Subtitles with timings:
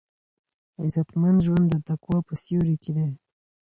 [0.81, 3.09] عزتمن ژوند د تقوا په سیوري کې دی.